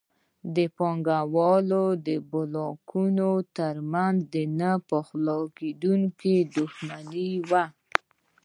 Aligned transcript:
د 0.55 0.57
پانګوالۍ 0.77 2.15
بلاکونو 2.31 3.31
ترمنځ 3.57 4.31
نه 4.59 4.71
پخلاکېدونکې 4.89 6.35
دښمني 6.57 7.31
وه. 7.49 7.63